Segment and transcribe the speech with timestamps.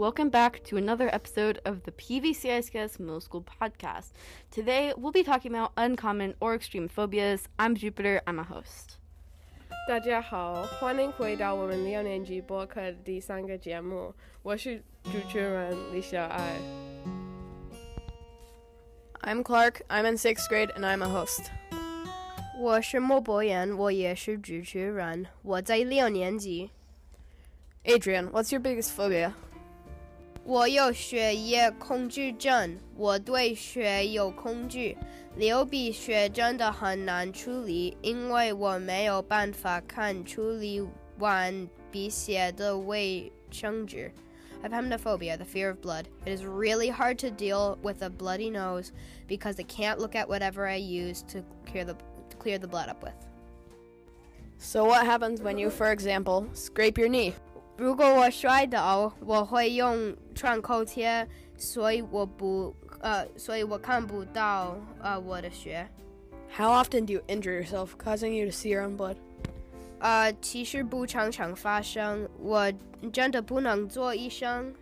[0.00, 4.12] Welcome back to another episode of the PVCISKS Middle School Podcast.
[4.50, 7.48] Today we'll be talking about uncommon or extreme phobias.
[7.58, 8.98] I'm Jupiter, I'm a host.
[9.88, 14.12] 大家好，欢迎回到我们六年级播客的第三个节目，
[14.42, 16.56] 我是主持人李小爱。
[19.22, 19.82] I'm Clark.
[19.88, 21.46] I'm in sixth grade and I'm a host.
[22.58, 26.70] 我是莫博言，我也是主持人，我在六年级。
[27.84, 29.32] Adrian, what's your biggest phobia?
[30.44, 34.96] 我有学业恐惧症，我对学有恐惧。
[35.36, 40.82] 流鼻血真的很难处理，因为我没有办法看处理
[41.18, 44.10] 完鼻血的卫生纸。
[44.62, 46.06] I have hematophobia, the fear of blood.
[46.24, 48.92] It is really hard to deal with a bloody nose
[49.28, 52.88] because I can't look at whatever I use to clear the to clear the blood
[52.88, 53.14] up with.
[54.58, 57.34] So, what happens when you, for example, scrape your knee?
[57.76, 61.26] 如果我摔倒，我会用创口贴，
[61.56, 65.86] 所以我不呃，所以我看不到呃我的血。
[66.56, 69.16] How often do you injure yourself, causing you to see your own blood?
[69.98, 72.72] 呃，其实不常常发生，我
[73.12, 74.74] 真的不能做医生。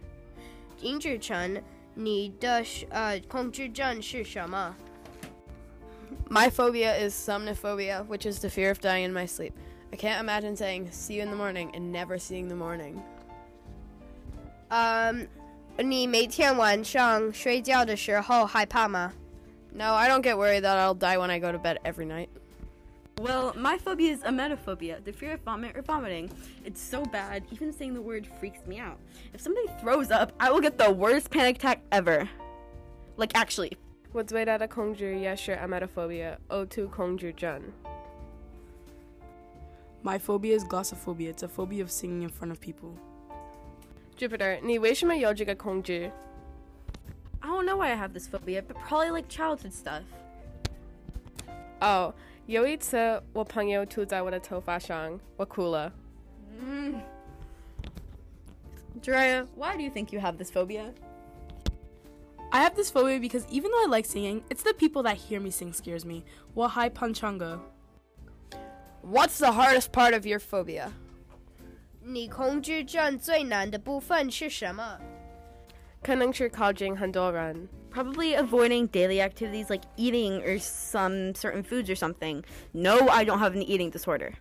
[0.80, 1.62] 殷志成，
[1.94, 4.76] 你的呃恐惧症是什么？
[6.28, 9.52] My phobia is somnophobia, which is the fear of dying in my sleep.
[9.92, 13.00] I can't imagine saying, see you in the morning, and never seeing the morning.
[14.68, 15.12] 呃，
[15.78, 19.12] 你每天晚上睡觉的时候害怕吗？
[19.72, 22.28] No, I don't get worried that I'll die when I go to bed every night.
[23.20, 26.30] Well, my phobia is emetophobia, the fear of vomit or vomiting.
[26.64, 28.98] It's so bad, even saying the word freaks me out.
[29.32, 32.28] If somebody throws up, I will get the worst panic attack ever.
[33.16, 33.76] Like, actually.
[34.12, 37.60] 我最大的恐惧也是 emetophobia，呕吐恐惧症。
[40.02, 41.30] My phobia is glossophobia.
[41.30, 42.94] It's a phobia of singing in front of people.
[44.16, 46.10] Jupiter，你为什么有这个恐惧？
[47.40, 50.02] I don't know why I have this phobia, but probably like childhood stuff.
[51.80, 52.14] 哦，
[52.46, 55.92] 有一次我朋友吐在我的头发上，我哭了。
[59.02, 60.94] Jiraiya, why do you think you have this phobia?
[62.52, 65.40] I have this phobia because even though I like singing, it's the people that hear
[65.40, 66.24] me sing scares me.
[66.54, 67.58] Wahai Panchanga.
[69.08, 70.90] What's the hardest part of your phobia?
[72.02, 74.98] 你恐惧症最难的部分是什么？
[76.02, 77.68] 可能是靠近很多人。
[77.90, 82.42] Probably avoiding daily activities like eating or some certain foods or something.
[82.72, 84.32] No, I don't have an eating disorder.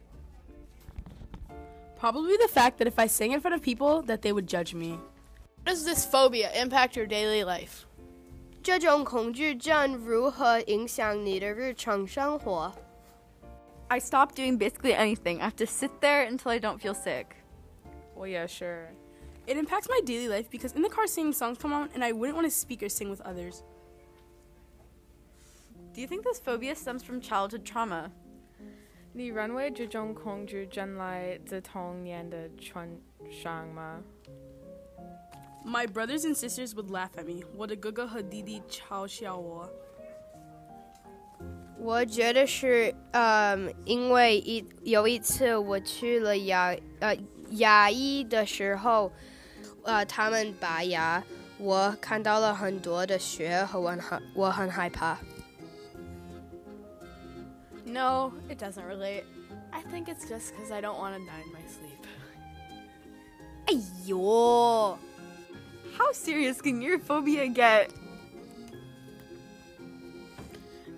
[2.00, 4.74] Probably the fact that if I sing in front of people, that they would judge
[4.74, 5.00] me.
[5.66, 7.86] How does this phobia impact your daily life?
[8.62, 12.74] 这种恐惧症如何影响你的日常生活？
[13.90, 15.40] I stop doing basically anything.
[15.42, 17.28] I have to sit there until I don't feel sick.
[18.16, 18.88] 我也是。
[19.46, 22.14] It impacts my daily life because in the car singing songs come on and I
[22.14, 23.62] wouldn't want to speak or sing with others.
[25.94, 28.10] Do you think this phobia stems from childhood trauma?
[29.12, 32.88] 你认为这种恐惧症来自童年的创
[33.30, 34.02] 伤吗？
[35.64, 37.44] My brothers and sisters would laugh at me.
[37.56, 39.70] What a guga hadidi chao xiao wo.
[39.70, 39.70] 我
[42.06, 47.16] 觉得是，嗯，因为一有一次我去了牙呃
[47.52, 49.12] 牙医的时候，
[49.84, 51.24] 呃，他们拔牙，
[51.58, 55.18] 我看到了很多的血和我很害我很害怕。
[57.86, 59.24] No, it doesn't relate.
[59.72, 62.04] I think it's just because I don't want to die in my sleep.
[63.66, 63.74] 哎
[64.06, 64.98] 呦!
[65.98, 67.90] How serious can your phobia get?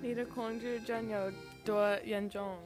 [0.09, 1.31] 你的恐惧症有
[1.63, 2.57] 多严重？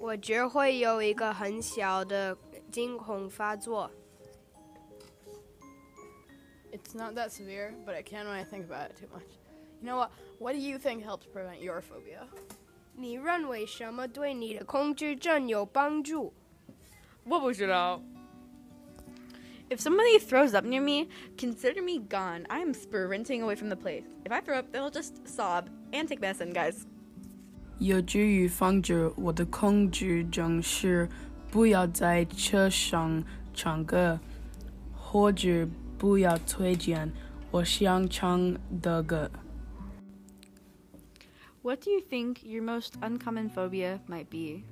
[0.00, 2.36] 我只会有一个很小的
[2.70, 3.90] 惊恐发作。
[6.72, 9.38] It's not that severe, but I can when I think about it too much.
[9.80, 10.10] You know what?
[10.38, 12.26] What do you think helps prevent your phobia?
[12.96, 16.34] 你认为什么对你的恐惧症有帮助？
[17.24, 18.02] 我不知道。
[19.70, 22.46] If somebody throws up near me, consider me gone.
[22.48, 24.04] I am sprinting away from the place.
[24.24, 26.84] If I throw up, they'll just sob and take medicine, guys.
[27.78, 31.08] 有助于防止我的恐惧症是
[31.50, 34.20] 不要在车上唱歌，
[34.92, 35.66] 或者
[35.98, 37.10] 不要推荐
[37.50, 39.30] 我想唱的歌。
[41.62, 44.62] What do you think your most uncommon phobia might be?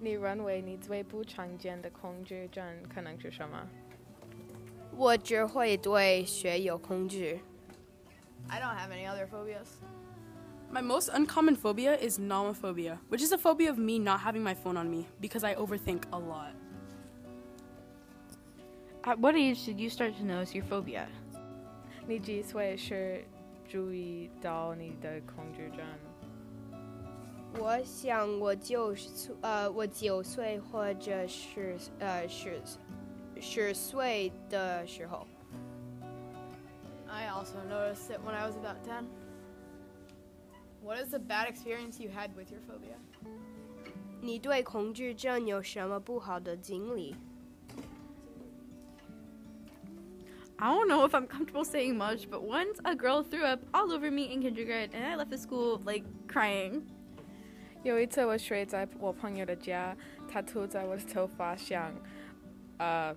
[0.00, 3.68] 你认为你最不常见的恐惧症可能是什么？
[4.96, 7.40] 我只会对血有恐惧。
[8.48, 9.80] I don't have any other phobias.
[10.70, 14.54] My most uncommon phobia is nomophobia, which is a phobia of me not having my
[14.54, 16.54] phone on me because I overthink a lot.
[19.04, 21.06] At what age did you start to notice your phobia?
[22.06, 23.24] 你几岁是
[23.68, 25.84] 注意到你的恐惧症？
[27.60, 32.62] 我想我九岁，呃，我九岁或者是呃十
[33.40, 35.26] 十岁的时候，
[37.08, 39.04] I also noticed it when I was about 10.
[40.82, 42.96] What is the bad experience you had with your phobia?
[44.20, 47.16] 你对恐惧症有什么不好的经历？
[50.56, 53.92] I don't know if I'm comfortable saying much, but once a girl threw up all
[53.92, 56.82] over me in kindergarten and I left the school like crying.
[57.82, 59.96] 有一次我睡在我朋友的家，
[60.28, 61.92] 他吐在我的头发上，
[62.78, 63.14] 呃，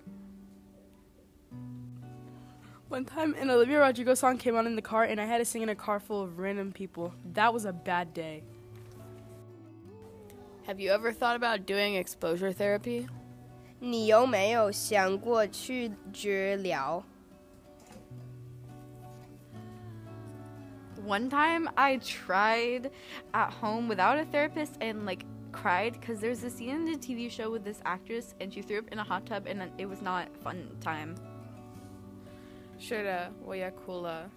[2.88, 5.44] One time, an Olivia Rodrigo song came on in the car, and I had to
[5.44, 7.12] sing in a car full of random people.
[7.34, 8.44] That was a bad day.
[10.66, 13.08] Have you ever thought about doing exposure therapy?
[13.80, 17.02] 你有没有想过去治疗？
[21.04, 22.90] One time I tried
[23.32, 27.30] at home without a therapist and like cried because there's a scene in the TV
[27.30, 30.02] show with this actress and she threw up in a hot tub and it was
[30.02, 31.14] not a fun time.
[32.78, 34.30] 是的，我也哭了。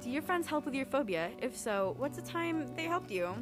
[0.00, 1.30] Do your friends help with your phobia?
[1.40, 3.34] If so, what's the time they helped you?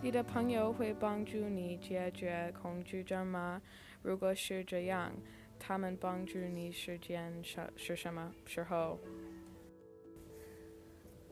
[0.00, 3.60] 你的朋友会帮助你解决恐惧症吗？
[4.02, 5.12] 如果是这样，
[5.58, 9.00] 他们帮助你时间是是什么时候？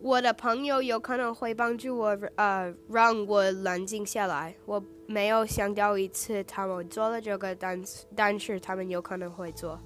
[0.00, 4.54] 我的朋友有可能会帮助我，呃，让我冷静下来。
[4.66, 9.80] 我没有想到一次他们做了这个，但是但是他们有可能会做。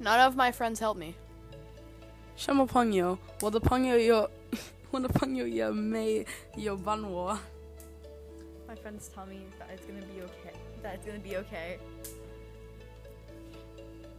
[0.00, 1.14] None of my friends help me.
[2.36, 3.18] 什么朋友？
[3.40, 4.30] 我的朋友有，
[4.90, 6.24] 我的朋友也没
[6.56, 7.38] 有帮我。
[8.68, 10.54] My friends tell me that it's gonna be okay.
[10.82, 11.78] That it's gonna be okay.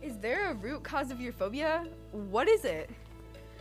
[0.02, 1.86] Is there a root cause of your phobia?
[2.12, 2.90] What is it?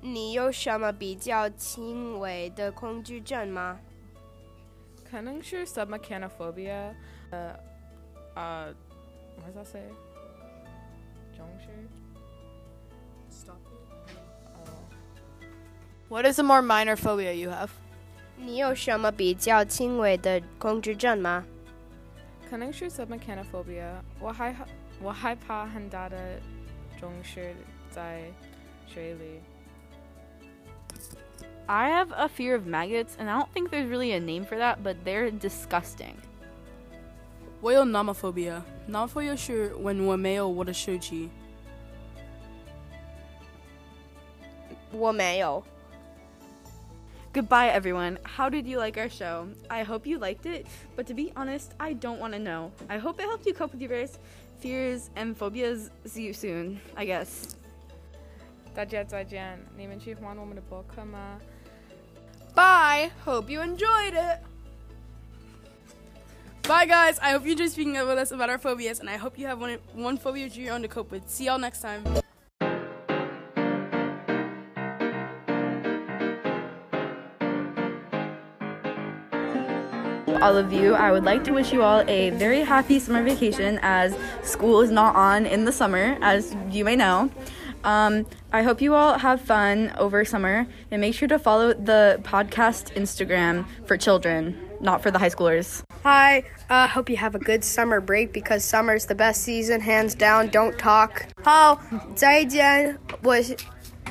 [0.00, 3.80] 你有什么比较轻微的恐惧症吗？
[5.10, 6.94] 可能是 submechanophobia，
[7.30, 7.58] 呃
[8.34, 8.74] 呃，
[9.38, 9.82] what does that say？
[11.36, 11.68] 中式。
[13.30, 13.56] Stop
[16.08, 17.70] What is a more minor phobia you have?
[18.36, 21.44] 你有什么比较轻微的恐惧症吗？
[22.50, 23.86] 可能是 submechanophobia，
[24.20, 24.54] 我害
[25.00, 26.38] 我害怕很大的
[27.00, 27.54] 中式
[27.90, 28.24] 在
[28.86, 29.40] 水里。
[31.66, 34.58] I have a fear of maggots, and I don't think there's really a name for
[34.58, 36.14] that, but they're disgusting.
[37.60, 41.30] 我有 nomophobia。nomophobia 是 when 我没有我的手机。
[44.92, 45.64] 我没有。
[47.32, 48.18] Goodbye, everyone.
[48.22, 49.48] How did you like our show?
[49.68, 52.70] I hope you liked it, but to be honest, I don't want to know.
[52.88, 54.18] I hope it helped you cope with your various
[54.60, 55.90] fears and phobias.
[56.04, 57.56] See you soon, I guess.
[58.78, 61.38] 大家再见，你们喜欢我们的播客吗？
[62.54, 63.10] Bye.
[63.24, 64.40] Hope you enjoyed it.
[66.62, 67.18] Bye, guys.
[67.20, 69.60] I hope you enjoyed speaking with us about our phobias, and I hope you have
[69.60, 71.28] one, one phobia of your own to cope with.
[71.28, 72.02] See y'all next time.
[80.44, 80.94] all of you.
[80.94, 84.90] I would like to wish you all a very happy summer vacation as school is
[84.90, 87.30] not on in the summer, as you may know.
[87.82, 92.18] Um, I hope you all have fun over summer and make sure to follow the
[92.22, 95.82] podcast Instagram for children, not for the high schoolers.
[96.02, 100.14] Hi, uh, hope you have a good summer break because summer's the best season, hands
[100.14, 100.48] down.
[100.50, 101.26] Don't talk.
[101.42, 101.78] 好，
[102.14, 102.98] 再见。
[103.22, 103.36] 我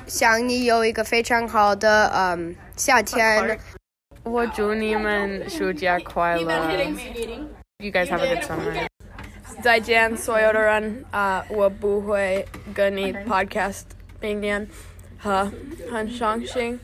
[0.06, 3.60] 想你有一个非常好的嗯夏天。
[4.24, 6.54] 我祝你们暑假快乐。
[7.80, 8.88] You guys have a good summer.
[9.63, 13.87] Zaijian Soyodoran uh, Wabuhui Guni podcast
[14.23, 14.69] Bingyan
[15.19, 15.51] Ha
[15.91, 16.79] Han Shangxing.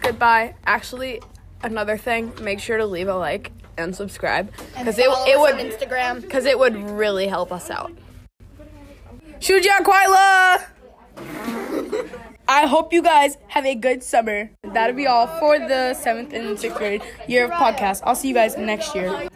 [0.00, 0.54] Goodbye.
[0.64, 1.22] Actually,
[1.62, 6.20] another thing, make sure to leave a like and subscribe because it, it would Instagram
[6.22, 7.92] because it would really help us out.
[9.38, 10.64] Shujia Kwaila.
[12.48, 14.50] I hope you guys have a good summer.
[14.62, 18.02] That'll be all for the seventh and sixth grade year of podcast.
[18.04, 19.28] I'll see you guys next year.